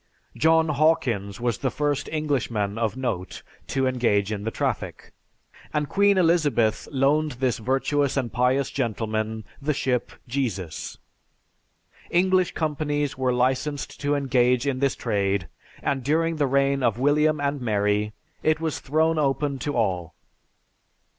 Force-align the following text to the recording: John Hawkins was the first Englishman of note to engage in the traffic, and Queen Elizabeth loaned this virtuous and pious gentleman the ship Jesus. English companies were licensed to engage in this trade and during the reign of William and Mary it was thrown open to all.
John 0.35 0.69
Hawkins 0.69 1.39
was 1.39 1.59
the 1.59 1.69
first 1.69 2.09
Englishman 2.11 2.79
of 2.79 2.97
note 2.97 3.43
to 3.67 3.85
engage 3.85 4.31
in 4.31 4.45
the 4.45 4.49
traffic, 4.49 5.13
and 5.71 5.87
Queen 5.87 6.17
Elizabeth 6.17 6.87
loaned 6.91 7.33
this 7.33 7.59
virtuous 7.59 8.17
and 8.17 8.33
pious 8.33 8.71
gentleman 8.71 9.43
the 9.61 9.75
ship 9.75 10.11
Jesus. 10.27 10.97
English 12.09 12.53
companies 12.53 13.15
were 13.15 13.31
licensed 13.31 13.99
to 14.01 14.15
engage 14.15 14.65
in 14.65 14.79
this 14.79 14.95
trade 14.95 15.47
and 15.83 16.03
during 16.03 16.37
the 16.37 16.47
reign 16.47 16.81
of 16.81 16.97
William 16.97 17.39
and 17.39 17.61
Mary 17.61 18.11
it 18.41 18.59
was 18.59 18.79
thrown 18.79 19.19
open 19.19 19.59
to 19.59 19.75
all. 19.77 20.15